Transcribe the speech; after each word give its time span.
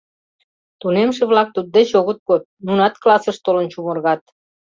Тунемше-влак 0.79 1.49
туддеч 1.55 1.89
огыт 1.99 2.19
код, 2.27 2.41
нунат 2.65 2.93
классыш 3.03 3.37
толын 3.45 3.67
чумыргат. 3.73 4.21